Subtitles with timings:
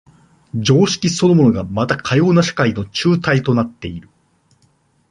[0.55, 4.09] 常識そのものがまたかような社会の紐帯となっている。